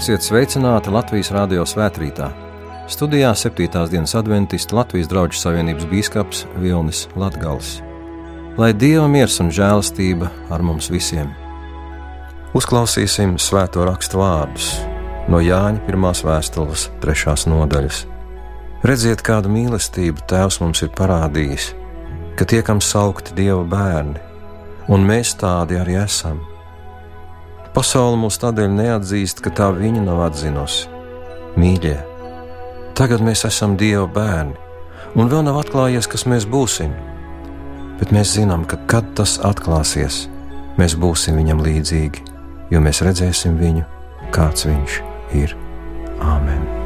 [0.00, 2.30] Esiet sveicināti Latvijas Rādio svētkrītā.
[2.88, 3.66] Studijā 7.
[3.92, 7.82] dienas adventists Latvijas draugu savienības bīskaps Vilnis Latgals.
[8.56, 11.28] Lai Dieva miers un žēlastība ar mums visiem!
[12.56, 14.70] Uzklausīsim svēto rakstu vārdus
[15.28, 16.08] no Jāņa 1.
[16.30, 17.36] vēstules 3.
[17.52, 18.06] nodaļas.
[18.88, 21.74] Redziet, kādu mīlestību Tēvs mums ir parādījis,
[22.40, 24.16] ka tiekam saukti Dieva bērni,
[24.88, 26.40] un mēs tādi arī esam
[27.70, 30.88] Pasaule mūs tādēļ neatzīst, ka tā viņa nav atzinusi.
[31.60, 31.96] Mīļie,
[32.98, 34.56] tagad mēs esam Dieva bērni,
[35.14, 36.90] un vēl nav atklājies, kas mēs būsim.
[38.00, 40.24] Bet mēs zinām, ka kad tas atklāsies,
[40.80, 42.26] mēs būsim viņam līdzīgi,
[42.74, 43.86] jo mēs redzēsim viņu,
[44.34, 45.00] kāds viņš
[45.44, 45.56] ir.
[46.20, 46.79] Āmen!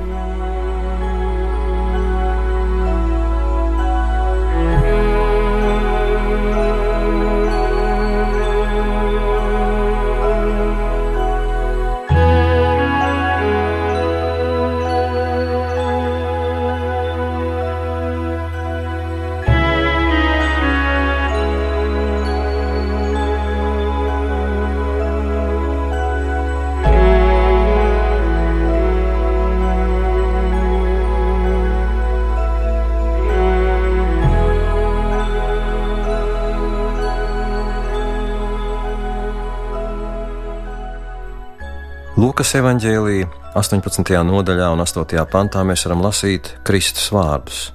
[42.54, 43.26] Lūkas evanģēlīja
[43.58, 44.12] 18.
[44.28, 45.22] nodaļā un 8.
[45.26, 47.72] pantā mēs varam lasīt Kristus vārdus.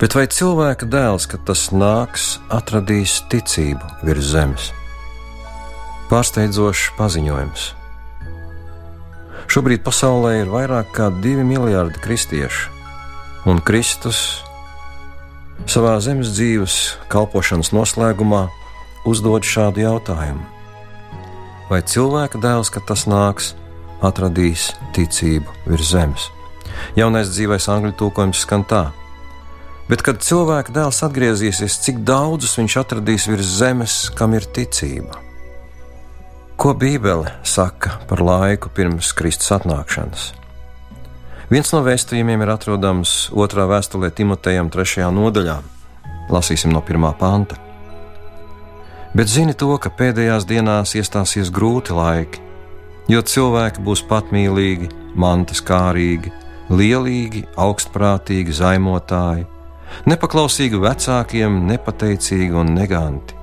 [0.00, 4.72] Bet vai cilvēka dēls, kad tas nāks, atradīs ticību virs zemes?
[6.10, 7.68] Pārsteidzošs paziņojums.
[9.46, 12.74] Šobrīd pasaulē ir vairāk nekā 2 miljardi kristiešu,
[13.46, 14.42] un Kristus
[15.70, 18.48] savā zemes dzīves kalpošanas noslēgumā
[19.06, 20.42] uzdod šādu jautājumu
[21.70, 23.54] vai cilvēka dēls, kad tas nāks,
[24.04, 26.28] atradīs ticību virs zemes.
[26.98, 28.82] Jaunais dzīvais angļu tūkojums skan tā:
[29.88, 35.18] Bet, kad cilvēka dēls atgriezīsies, cik daudzus viņš atradīs virs zemes, kam ir ticība?
[36.56, 40.30] Ko Bībele saka par laiku pirms Kristus atnākšanas?
[41.50, 45.58] Viens no vēstījumiem ir atrodams otrā vēstulē Timotejam, trešajā nodaļā.
[46.32, 47.58] Lasīsim no pirmā panta
[49.14, 52.40] bet zini to, ka pēdējās dienās iestāsies grūti laiki,
[53.10, 56.32] jo cilvēki būs patmīlīgi, mantas kārīgi,
[56.70, 59.46] lielīgi, augstprātīgi, zaimotāji,
[60.08, 63.36] nepaklausīgi vecākiem, nepateicīgi un neganti,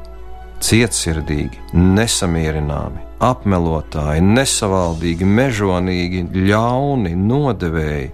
[0.63, 8.11] cietsirdīgi, nesamierināmi, apmelotāji, nesavaldīgi, mežonīgi, ļauni, nodevēji,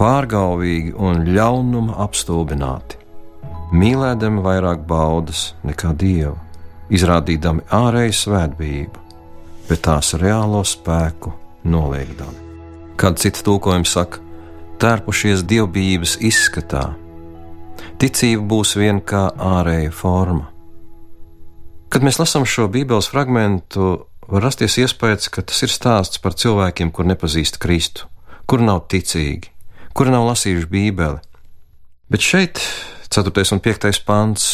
[0.00, 3.00] pārgalvīgi un ļaunuma apstulbināti,
[3.76, 6.38] mīlēdami vairāk baudas nekā dievu
[6.90, 9.04] izrādīdami ārēju svētbību,
[9.70, 11.30] bet tās reālo spēku
[11.70, 12.48] noliegdami.
[12.98, 14.18] Kāds cits tulkojums saka,
[14.82, 16.90] tērpušies dievbijības izskatā.
[18.00, 20.48] Ticība būs vien kā ārēja forma.
[21.90, 23.76] Kad mēs lasām šo Bībeles fragment,
[24.30, 28.06] var rasties iespējas, ka tas ir stāsts par cilvēkiem, kur nepazīst Kristu,
[28.50, 29.50] kur nav ticīgi,
[29.94, 31.18] kur nav lasījuši Bībeli.
[32.10, 32.62] Bet šeit,
[33.10, 33.46] 4.
[33.54, 33.90] un 5.
[34.06, 34.46] pāns,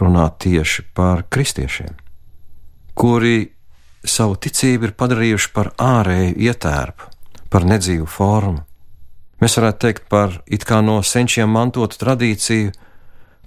[0.00, 1.96] runā tieši par kristiešiem,
[2.98, 3.57] kuri
[4.04, 7.08] savu ticību ir padarījuši par ārēju ietērpu,
[7.50, 8.64] par nedzīvu formu.
[9.38, 12.72] Mēs varētu teikt par it kā no senčiem mantotu tradīciju,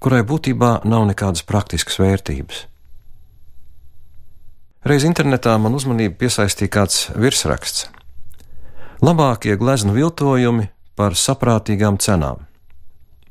[0.01, 2.65] kurai būtībā nav nekādas praktiskas vērtības.
[4.87, 7.89] Reiz internetā man uzmanību piesaistīja kāds virsraksts:
[9.01, 12.47] Labākie gleznu viltojumi par saprātīgām cenām.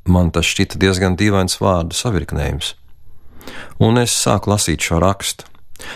[0.07, 2.75] Man tas šķita diezgan dīvains vārdu savirknējums
[3.81, 5.47] un es sāku lasīt šo rakstu.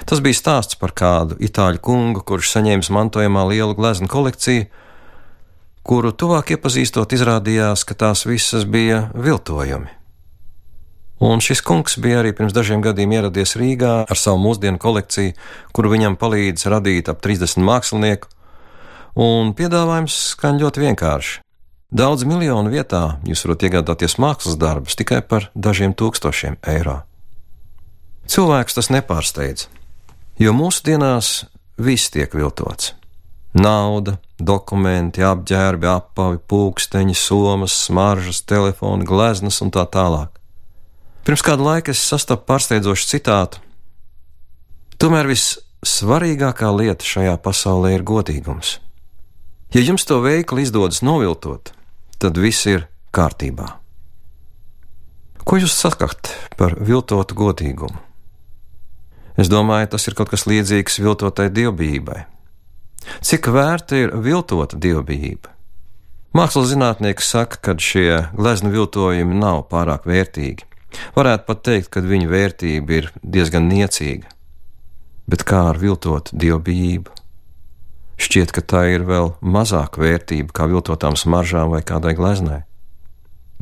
[0.09, 4.69] Tas bija stāsts par kādu itāļu kungu, kurš saņēmis mantojumā lielu gleznu kolekciju,
[5.85, 9.93] kuru tuvāk iepazīstot, izrādījās, ka tās visas bija viltojumi.
[11.25, 15.37] Un šis kungs bija arī pirms dažiem gadiem ieradies Rīgā ar savu mūsdienu kolekciju,
[15.73, 18.29] kuru viņam palīdz radīt ap 30 mākslinieku,
[19.15, 21.41] un piedāvājums skan ļoti vienkārši.
[21.95, 27.05] Daudz miljonu vietā jūs varat iegādāties mākslas darbus tikai par dažiem tūkstošiem eiro.
[28.25, 29.67] Cilvēks tas nepārsteidz,
[30.41, 31.45] jo mūsdienās
[31.77, 32.95] viss tiek viltots.
[33.55, 40.33] Nauda, dokumenti, apģērbi, apavi, pulksteņi, somas, smaržas, telefoni, gleznas un tā tālāk.
[41.25, 43.61] Pirms kāda laika es sastapu pārsteidzošu citātu.
[44.99, 48.79] Tomēr vissvarīgākā lieta šajā pasaulē ir godīgums.
[49.75, 51.73] Ja jums to veikli izdodas noviltot,
[52.19, 53.69] tad viss ir kārtībā.
[55.45, 58.01] Ko jūs sakat par viltotu godīgumu?
[59.41, 62.21] Es domāju, tas ir kaut kas līdzīgs viltotai dievbijībai.
[63.25, 65.51] Cik vērta ir viltota dievbijība?
[66.35, 70.67] Mākslas zinātnieki saka, ka šie glezna viltojumi nav pārāk vērtīgi.
[71.15, 74.31] Varētu pat teikt, ka viņu vērtība ir diezgan niecīga.
[75.31, 77.11] Bet kā ar viltotu dievbijību?
[78.21, 82.63] Šķiet, ka tā ir vēl mazāka vērtība kā viltotām smaržām vai kādai gleznai.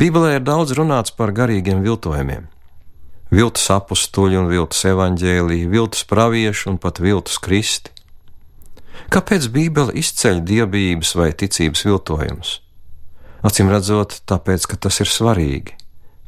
[0.00, 2.51] Bībelē ir daudz runāts par garīgiem viltojumiem.
[3.32, 7.94] Viltus apstuļi un viltus evaņģēlīji, viltus pravieši un pat viltus kristi.
[9.12, 12.52] Kāpēc Bībele izceļ dievbijības vai ticības viltojumus?
[13.42, 15.74] Acīm redzot, tāpēc, ka tas ir svarīgi,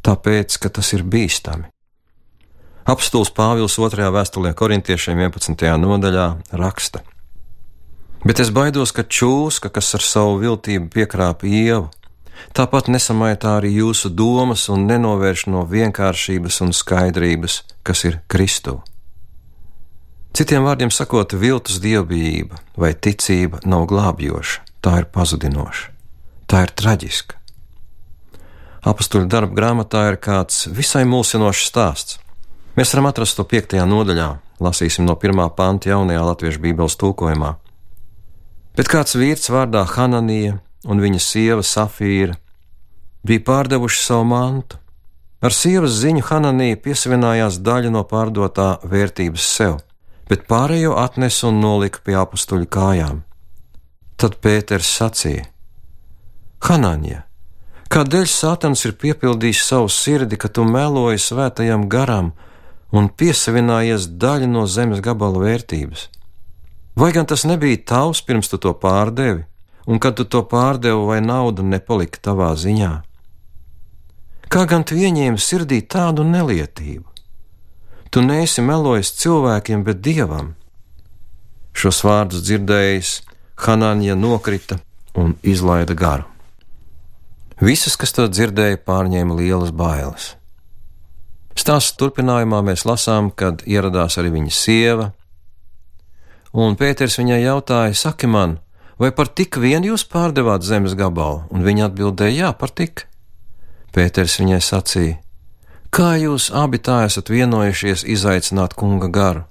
[0.04, 1.68] tāpēc, ka tas ir bīstami.
[2.88, 4.08] Apstults Pāvils 2.
[4.12, 5.68] vēstulē korintiešiem 11.
[5.80, 7.04] nodaļā raksta:
[8.24, 11.90] Bet es baidos, ka čūska, kas ar savu viltību piekrāpa ievu,
[12.56, 18.81] tāpat nesamaitā arī jūsu domas un nenovērš no vienkāršības un skaidrības, kas ir Kristu.
[20.34, 25.92] Citiem vārdiem sakot, viltus dievbijība vai ticība nav glābjoša, tā ir pazudinoša,
[26.50, 27.38] tā ir traģiska.
[28.84, 32.19] Apstuļu darba grāmatā ir kāds visai mulsinošs stāsts.
[32.75, 34.26] Mēs varam atrast to piektajā nodaļā,
[34.60, 37.54] lasīsim no pirmā panta jaunajā latviešu bībeles tulkojumā.
[38.75, 42.36] Bet kāds vīrs vārdā Hananija un viņa sieva Safīra
[43.25, 44.78] bija pārdevuši savu mantu.
[45.44, 49.75] Ar sievas ziņu Hananija piesavinājās daļu no pārdotā vērtības sev,
[50.28, 53.20] bet pārējo atnesa un nolika pie apstuļu kājām.
[54.16, 55.44] Tad Pēters sacīja:
[56.64, 57.26] Hananija,
[57.92, 62.32] kādēļ Sātans ir piepildījis savu sirdi, ka tu meloji svētajam garam
[62.94, 66.08] un piesavinājies daļu no zemes gabala vērtības.
[66.96, 69.42] Vai gan tas nebija tavs pirms tu to pārdevi,
[69.86, 72.92] un kad tu to pārdevi, vai nauda nepalika tavā ziņā?
[74.48, 77.06] Kā gan tu ieņēmi sirdī tādu nelietību?
[78.14, 80.52] Tu neesi melojis cilvēkiem, bet dievam.
[81.75, 83.16] Šos vārdus dzirdējis,
[83.64, 84.78] Hanāņa nokrita
[85.19, 86.26] un izlaida garu.
[87.62, 90.32] Visas, kas to dzirdēja, pārņēma lielas bailes.
[91.54, 95.12] Stāsta turpinājumā mēs lasām, kad ieradās arī viņa sieva,
[96.50, 98.58] un Pēters viņai jautāja: Saki man,
[98.99, 101.44] vai par tik vien jūs pārdevāt zemes gabalu?
[101.50, 103.06] Un viņa atbildēja: Jā, par tik.
[103.94, 105.19] Pēters viņai sacīja:
[105.94, 109.44] Kā jūs abi tā esat vienojušies izaicināt kunga garu?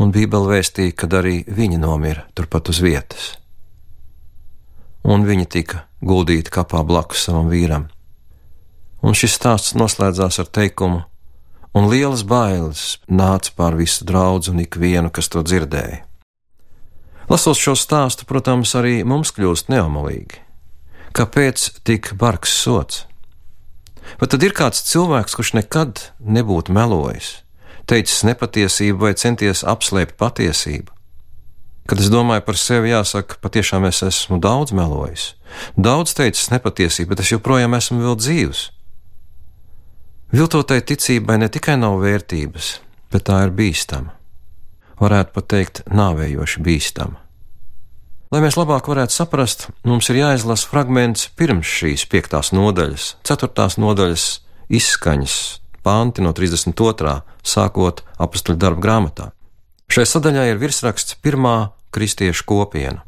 [0.00, 3.34] Un Bībele vēstīja, ka arī viņa nomira turpat uz vietas.
[5.04, 7.90] Un viņa tika guldīta kapā blakus savam vīram
[9.02, 11.04] un šis stāsts noslēdzās ar teikumu:
[11.74, 16.02] Un lielas bailes nāca pār visu draugu un ikvienu, kas to dzirdēja.
[17.30, 20.40] Lasot šo stāstu, protams, arī mums kļūst neamalīgi.
[21.14, 23.04] Kāpēc tik bargs sots?
[24.18, 27.44] Vai tad ir kāds cilvēks, kurš nekad nebūtu melojis,
[27.86, 30.90] teicis nepatiesību vai centies apslēpt patiesību?
[31.86, 35.32] Kad es domāju par sevi, jāsaka, patiešām es esmu daudz melojis,
[35.78, 38.68] daudz teicis nepatiesību, bet es joprojām esmu vēl dzīvs.
[40.34, 42.78] Viltotai ticībai ne tikai nav vērtības,
[43.10, 44.19] bet tā ir bīstama.
[45.00, 47.18] Varētu pat teikt, nāvējoši bīstama.
[48.30, 54.26] Lai mēs labāk varētu saprast, mums ir jāizlasa fragments pirms šīs piektās nodaļas, ceturtās nodaļas
[54.70, 55.36] izskaņas,
[55.82, 57.16] panti no 32.
[57.42, 59.28] sākot apakstuļu darba grāmatā.
[59.90, 63.02] Šai sadaļā ir virsraksts Pirmā kristiešu kopiena.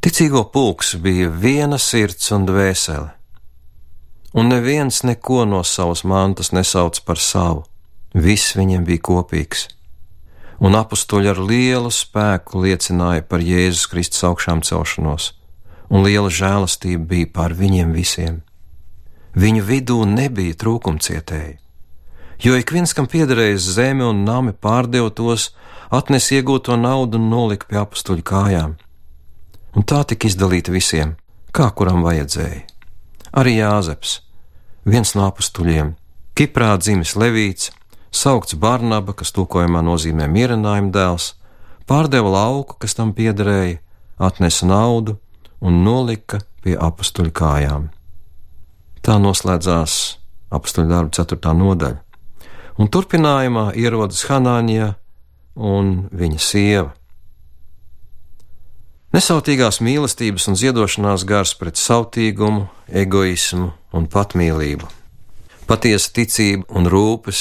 [0.00, 3.10] Ticīgo pulks bija viena sirds un dvēsele
[4.32, 7.64] un neviens neko no savas mantas nesauc par savu.
[8.14, 9.68] Viss viņiem bija kopīgs.
[10.60, 15.32] Un apstuļi ar lielu spēku liecināja par Jēzus Kristus augšām celšanos,
[15.88, 18.42] un liela žēlastība bija pār viņiem visiem.
[19.32, 21.56] Viņu vidū nebija trūkumcietēji,
[22.44, 25.52] jo ik viens, kam piederēja zeme un nami, pārdeva tos,
[25.88, 28.74] atnes iegūto naudu un nolika pie apstuļu kājām.
[29.78, 31.14] Un tā tika izdalīta visiem,
[31.54, 32.66] kā kuram vajadzēja
[33.32, 34.20] arī Jāzeps,
[34.84, 35.94] viens no apstuļiem,
[36.38, 37.70] Kiprā dzimis Levīts,
[38.10, 41.32] saukts Barnaba, kas tulkojumā nozīmē mierenājuma dēls,
[41.88, 43.80] pārdeva lauku, kas tam piederēja,
[44.18, 45.16] atnesa naudu
[45.60, 47.88] un nolika pie apstuļu kājām.
[49.00, 49.96] Tā noslēdzās
[50.52, 52.00] apstuļu darba ceturtā nodaļa,
[52.80, 54.94] un turpinājumā ierodas Hanāņa
[55.56, 56.90] un viņa sieva.
[59.10, 64.86] Nesautīgās mīlestības un ziedošanās gars pret sautīgumu, egoismu un patmīlību,
[65.66, 67.40] patiesa ticība un rūpes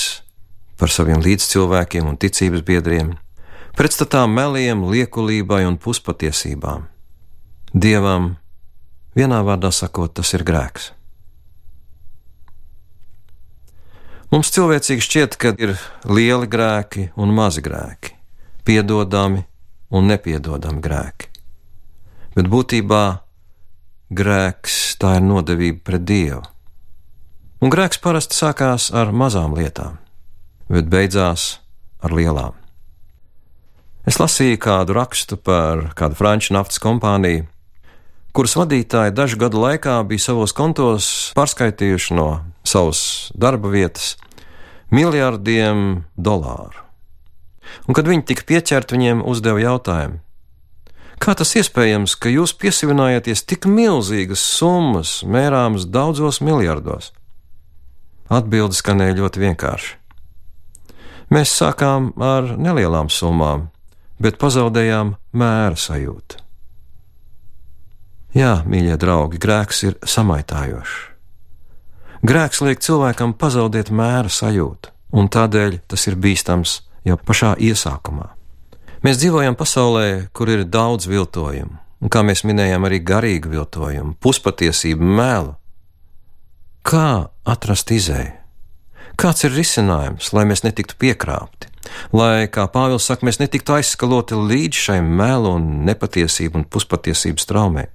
[0.79, 3.17] par saviem līdzcilvēkiem un ticības biedriem,
[3.77, 6.87] pretstatā meliem, liekulībai un puspatiesībām.
[7.73, 8.31] Dievam,
[9.15, 10.93] vienā vārdā sakot, tas ir grēks.
[14.29, 15.73] Mums cilvēcīgi šķiet, ka ir
[16.05, 18.13] lieli grēki un mazi grēki,
[18.65, 19.41] piedodami
[19.89, 21.31] un nepiedodami grēki.
[22.35, 23.03] Bet būtībā
[24.13, 26.43] grēks tā ir nodevība pret Dievu.
[27.59, 29.97] Un grēks parasti sākās ar mazām lietām,
[30.69, 31.59] bet beidzās
[32.01, 32.55] ar lielām.
[34.07, 37.45] Es lasīju kādu rakstu par kādu franču naftas kompāniju,
[38.33, 42.29] kuras vadītāji dažu gadu laikā bija savos kontos pārskaitījuši no
[42.63, 43.01] savas
[43.35, 44.15] darba vietas
[44.93, 46.85] miljardiem dolāru.
[47.85, 50.17] Un, kad viņi tika pieķerti, viņiem uzdeva jautājumu:
[51.19, 57.11] Kā tas iespējams, ka jūs piesavinājaties tik milzīgas summas, mērāmas daudzos miljardos?
[58.29, 59.97] Atbilde skanēja ļoti vienkārši.
[61.29, 63.67] Mēs sākām ar nelielām summām,
[64.17, 66.39] bet pazaudējām mēra sajūtu.
[68.37, 70.97] Jā, mīļie draugi, grēks ir samaitājošs.
[72.25, 78.27] Grēks liek cilvēkam pazaudēt mēra sajūtu, un tādēļ tas ir bīstams jau pašā iesākumā.
[79.05, 85.13] Mēs dzīvojam pasaulē, kur ir daudz viltojumu, un kā mēs minējām, arī garīgu viltojumu, puspatiesību,
[85.21, 85.55] melu.
[86.83, 88.38] Kā atrast izēju?
[89.19, 91.69] Kāds ir risinājums, lai mēs netiktu piekrāpti?
[92.13, 97.87] lai, kā Pāvils saka, mēs netiktu aizskaloti līdz šai melu un nepatiesību un puspatiesības traumē.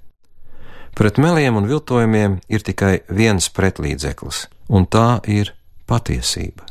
[0.94, 5.54] Pret meliem un viltojumiem ir tikai viens pretlīdzeklis, un tā ir
[5.90, 6.68] patiesība.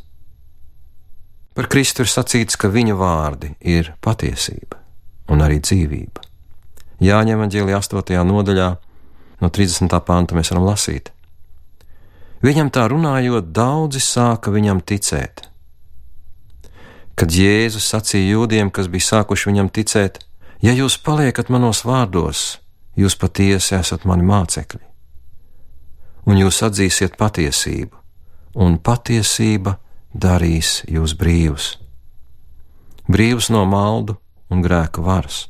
[1.54, 4.80] Par Kristu ir sacīts, ka viņa vārdi ir patiesība
[5.30, 6.24] un arī dzīvība.
[7.04, 8.16] Jāņem evanģēlī 8.
[8.26, 8.70] nodaļā,
[9.44, 10.00] no 30.
[10.08, 11.12] panta mēs varam lasīt.
[12.44, 15.48] Viņam tā runājot, daudzi sāka viņam ticēt
[17.16, 20.20] kad Jēzus sacīja jūdiem, kas bija sākuši viņam ticēt:
[20.64, 22.60] Ja jūs paliekat manos vārdos,
[22.98, 24.84] jūs patiesi esat mani mācekļi,
[26.26, 27.96] un jūs atzīsiet patiesību,
[28.56, 29.78] un patiesība
[30.14, 31.78] darīs jūs brīvus.
[33.10, 34.16] Brīvus no maldu
[34.50, 35.50] un grēka varas.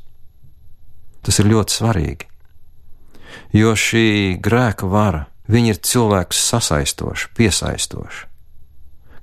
[1.24, 2.26] Tas ir ļoti svarīgi,
[3.56, 8.30] jo šī grēka vara, viņa ir cilvēks sasaistoša, piesaistoša.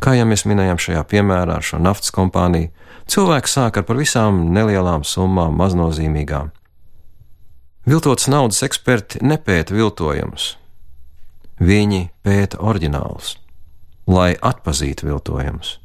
[0.01, 2.71] Kā jau mēs minējām šajā piemērā ar šo naftas kompāniju,
[3.11, 6.49] cilvēks sāk ar pavisam nelielām summām, maznozīmīgām.
[7.89, 10.55] Viltotas naudas eksperti nepēta viltojumus.
[11.61, 13.35] Viņi pēta oriģinālus,
[14.09, 15.77] lai atpazītu viltojumus.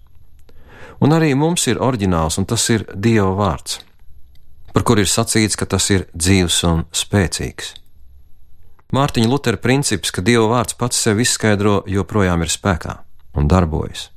[1.03, 3.81] Un arī mums ir oriģināls, un tas ir Dieva vārds,
[4.71, 7.73] par kur ir sacīts, ka tas ir dzīves un spēcīgs.
[8.93, 12.99] Mārtiņa Lutera princips, ka Dieva vārds pats sevi izskaidro, joprojām ir spēkā
[13.35, 14.11] un darbojas.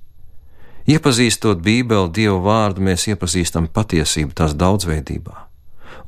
[0.88, 5.36] Iepazīstot Bībeli, Dieva vārdu, mēs iepazīstam patiesību tās daudzveidībā,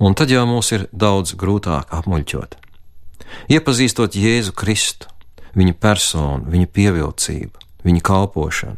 [0.01, 2.57] un tad jau mūs ir daudz grūtāk apmuļķot.
[3.53, 5.09] Iepazīstot Jēzu Kristu,
[5.57, 8.77] viņa personu, viņa pievilcību, viņa kalpošanu,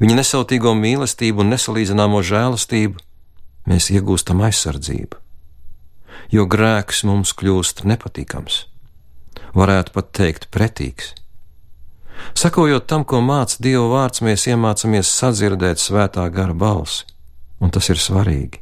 [0.00, 3.00] viņa nesautīgo mīlestību un nesalīdzināmo žēlastību,
[3.68, 5.20] mēs iegūstam aizsardzību,
[6.32, 8.66] jo grēks mums kļūst nepatīkams,
[9.56, 11.14] varētu pat teikt pretīgs
[12.34, 17.04] Sakojot tam, ko māca Dieva vārds, mēs iemācāmies sadzirdēt svētā gara balsi,
[17.60, 18.60] un tas ir svarīgi.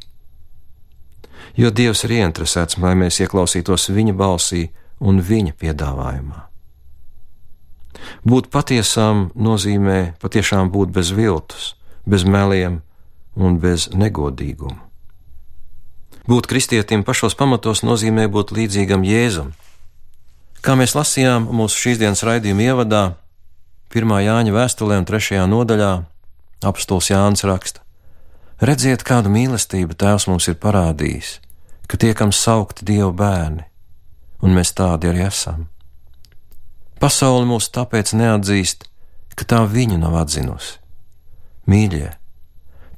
[1.59, 4.69] Jo Dievs ir ieinteresēts, lai mēs ieklausītos viņa balsī
[5.01, 6.47] un viņa piedāvājumā.
[8.25, 11.75] Būt patiesām nozīmē patiešām būt bez viltus,
[12.07, 12.81] bez meliem
[13.37, 14.79] un bez negodīguma.
[16.31, 19.53] Būt kristietim pašos pamatos nozīmē būt līdzīgam Jēzum.
[20.61, 23.05] Kā mēs lasījām mūsu šīsdienas raidījuma ievadā,
[23.97, 24.11] 1.
[24.27, 25.39] Jāņa vēstulē un 3.
[25.49, 25.93] nodaļā
[26.69, 27.81] apstuls Jānis raksta:
[28.61, 31.39] Redziet, kādu mīlestību Tēvs mums ir parādījis,
[31.89, 33.65] ka tiekam saukti Dieva bērni,
[34.45, 35.65] un mēs tādi arī esam.
[37.01, 38.85] Pasaule mūs tāpēc neatzīst,
[39.41, 40.77] ka tā viņu nav atzinusi.
[41.73, 42.13] Mīļie,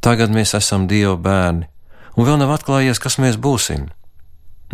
[0.02, 1.70] tagad mēs esam Dieva bērni,
[2.18, 3.86] un vēl nav atklājies, kas mēs būsim.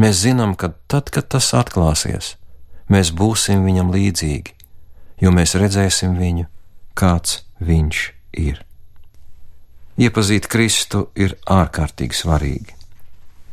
[0.00, 2.37] Mēs zinām, ka tad, kad tas atklāsies,
[2.88, 4.54] mēs būsim viņam līdzīgi,
[5.20, 6.46] jo mēs redzēsim viņu,
[6.98, 8.02] kāds viņš
[8.38, 8.64] ir.
[9.98, 12.74] Iepazīt Kristu ir ārkārtīgi svarīgi.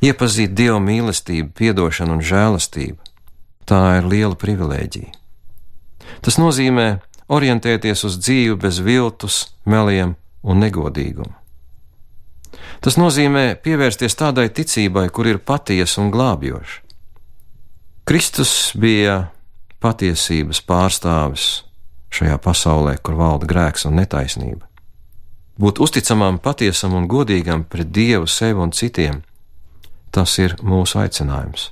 [0.06, 2.98] Iepazīt Dieva mīlestību, atdošanu un žēlastību-
[3.70, 5.14] tā ir liela privilēģija.
[6.22, 11.34] Tas nozīmē orientēties uz dzīvi bez viltus, meliem un negodīguma.
[12.82, 16.85] Tas nozīmē pievērsties tādai ticībai, kur ir patiesa un glābjoša.
[18.06, 19.32] Kristus bija
[19.82, 21.64] patiesības pārstāvis
[22.14, 24.68] šajā pasaulē, kur valda grēks un netaisnība.
[25.58, 29.24] Būt uzticamam, patiesam un godīgam pret Dievu, sevi un citiem-
[30.16, 31.72] tas ir mūsu aicinājums,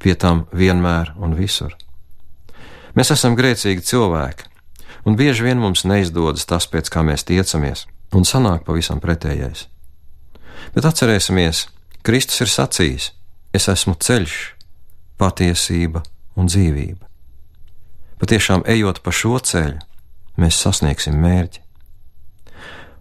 [0.00, 1.76] pie tam vienmēr un visur.
[2.96, 4.44] Mēs esam grēcīgi cilvēki,
[5.04, 9.66] un bieži vien mums neizdodas tas, pēc kā mēs tiecamies, un sanāk pavisam pretējais.
[10.74, 11.66] Bet atcerēsimies,
[12.02, 13.10] Kristus ir sacījis:
[13.52, 14.53] Es esmu ceļš,
[15.20, 16.02] patiesība
[16.36, 17.06] un dzīvība.
[18.22, 19.80] Patiešām ejot pa šo ceļu,
[20.40, 21.60] mēs sasniegsim mērķi.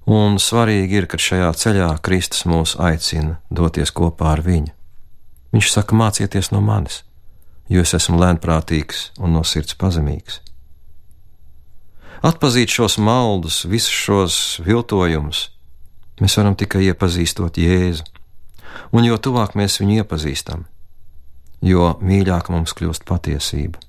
[0.09, 4.73] Un svarīgi ir, ka šajā ceļā Kristus mūs aicina doties kopā ar viņu.
[5.55, 7.03] Viņš saka, mācieties no manis,
[7.71, 10.41] jo es esmu lēnprātīgs un no sirds pazemīgs.
[12.23, 15.49] Atpazīt šos maldus, visus šos viltojumus,
[16.23, 18.05] mēs varam tikai iepazīstot Jēzu,
[18.95, 20.63] un jo tuvāk mēs viņu iepazīstam,
[21.63, 23.79] jo mīļāk mums kļūst patiesība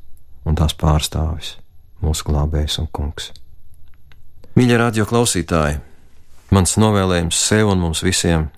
[0.47, 1.57] un tās pārstāvis,
[2.05, 3.33] mūsu glābējs un kungs.
[4.55, 5.81] Mīļie radio klausītāji,
[6.55, 8.51] mans novēlējums sev un mums visiem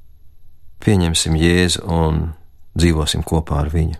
[0.84, 2.34] -pieņemsim Jēzu un
[2.78, 3.96] dzīvosim kopā ar viņu.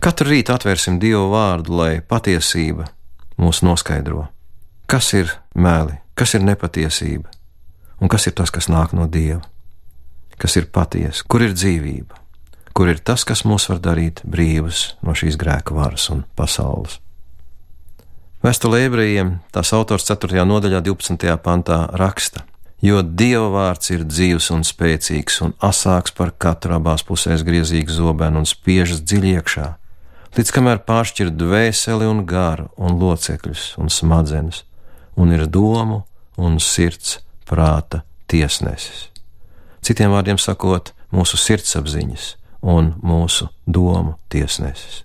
[0.00, 2.88] Katru rītu atvērsim Dievu vārdu, lai patiesība
[3.38, 4.28] mūs noskaidro,
[4.86, 7.28] kas ir meli, kas ir nepatiesība
[8.00, 9.42] un kas ir tas, kas nāk no Dieva,
[10.38, 12.21] kas ir patiesa, kur ir dzīvība
[12.72, 16.98] kur ir tas, kas mūs var darīt brīvus no šīs grēka varas un pasaules.
[18.42, 20.42] Vēstulē ebrejiem tās autors 4.
[20.48, 21.36] nodaļā, 12.
[21.44, 22.42] pantā raksta:
[22.82, 28.42] Jo Dieva vārds ir dzīves un spēcīgs un asāks par katru abās pusēs griezīgu zobenu
[28.42, 29.68] un spiežas dziļi iekšā,
[30.34, 34.64] līdz kamēr pāršķir dvēseli un garu un locekļus un smadzenes,
[35.14, 36.02] un ir domu
[36.34, 39.12] un sirds prāta tiesnesis.
[39.86, 42.26] Citiem vārdiem sakot, mūsu sirdsapziņas,
[42.62, 45.02] un mūsu domu tiesnesis.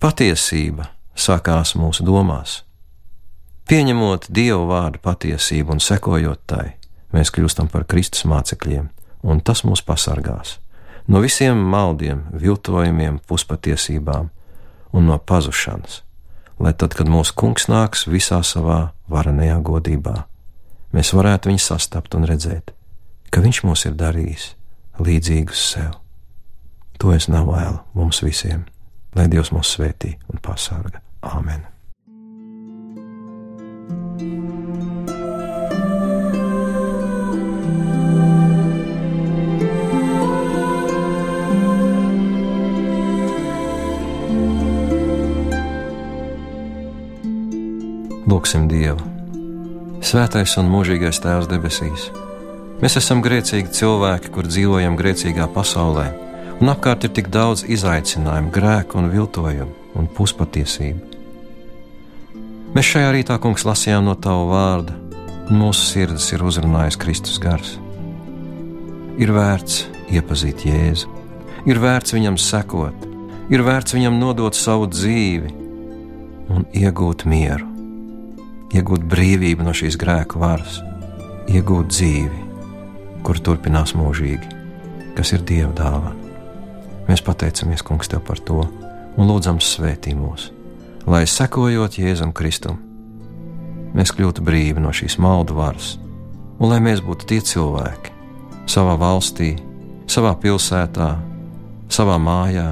[0.00, 2.62] Patiesība sākās mūsu domās.
[3.68, 6.74] Pieņemot Dieva vārdu patiesību un sekojot tai,
[7.14, 8.90] mēs kļūstam par Kristus mācekļiem,
[9.22, 10.58] un tas mūs pasargās
[11.06, 14.30] no visiem maldiem, viltojumiem, puspatiesībām
[14.92, 16.02] un no pazušanas,
[16.62, 20.14] lai tad, kad mūsu kungs nāks visā savā varenajā godībā,
[20.92, 22.74] mēs varētu viņu sastapt un redzēt,
[23.30, 24.52] ka viņš mūs ir darījis
[25.02, 26.01] līdzīgus sev.
[27.02, 28.60] To es novēlu mums visiem,
[29.18, 31.00] lai Dievs mūs svētī un pasargā.
[31.26, 31.66] Āmen!
[48.30, 49.02] Lūksim Dievu!
[50.06, 52.12] Svētais un mūžīgais Tēvs debesīs!
[52.78, 56.12] Mēs esam grēcīgi cilvēki, kur dzīvojam grēcīgā pasaulē
[56.62, 61.08] un apkārt ir tik daudz izaicinājumu, grēku un viltojumu un puspatiesību.
[62.72, 64.94] Mēs šajā rītā, kungs, lasījām no tava vārda,
[65.50, 67.74] un mūsu sirdis ir uzrunājis Kristus gars.
[69.18, 69.82] Ir vērts
[70.14, 71.10] iepazīt Jēzu,
[71.66, 73.10] ir vērts viņam sekot,
[73.52, 75.52] ir vērts viņam nodot savu dzīvi
[76.52, 77.66] un iegūt mieru,
[78.72, 80.78] iegūt brīvību no šīs grēku varas,
[81.50, 82.48] iegūt dzīvi,
[83.26, 84.58] kur turpinās mūžīgi,
[85.18, 86.21] kas ir Dieva dāvana.
[87.08, 90.50] Mēs pateicamies, Kungs, Tev par to un lūdzam svētī mūs,
[91.06, 92.78] lai sekojot Jēzum Kristum,
[93.96, 95.96] mēs kļūtu brīvi no šīs maldu varas,
[96.58, 98.14] un lai mēs būtu tie cilvēki
[98.70, 99.56] savā valstī,
[100.10, 101.10] savā pilsētā,
[101.92, 102.70] savā mājā,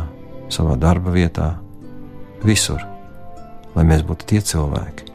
[0.53, 1.53] savā darba vietā,
[2.47, 2.83] visur,
[3.75, 5.11] lai mēs būtu tie cilvēki,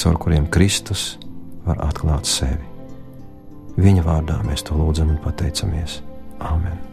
[0.00, 1.14] caur kuriem Kristus
[1.66, 2.66] var atklāt sevi.
[3.80, 6.00] Viņa vārdā mēs to lūdzam un pateicamies.
[6.40, 6.89] Āmen!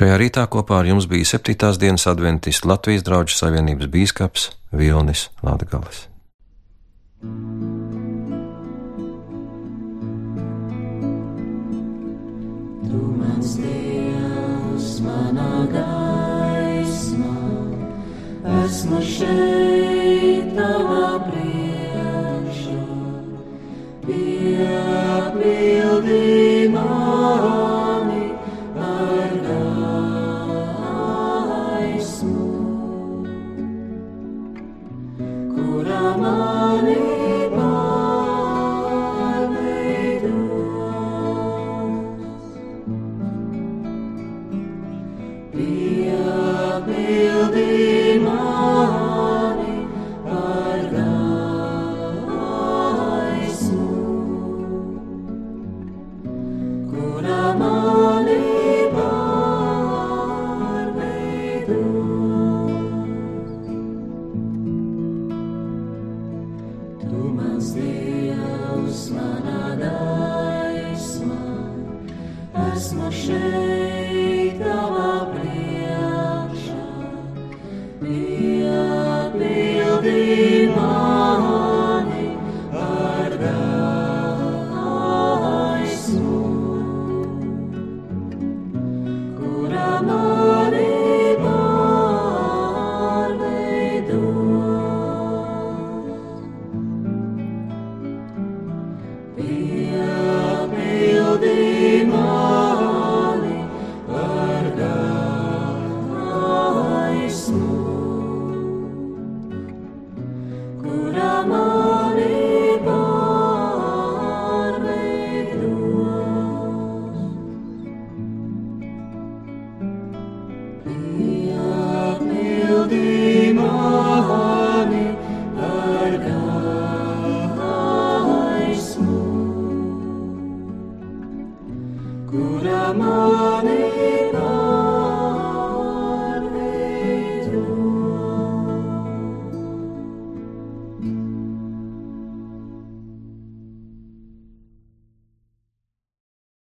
[0.00, 1.74] Šajā rītā kopā ar jums bija 7.
[1.76, 6.09] dienas adventists Latvijas draugu savienības bīskaps Vilnis Latgales.